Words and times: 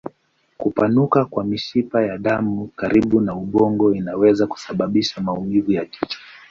Kupanuka 0.57 1.25
kwa 1.25 1.43
mishipa 1.43 2.03
ya 2.03 2.17
damu 2.17 2.67
karibu 2.75 3.21
na 3.21 3.35
ubongo 3.35 3.93
inaweza 3.95 4.47
kusababisha 4.47 5.21
maumivu 5.21 5.71
ya 5.71 5.85
kichwa. 5.85 6.17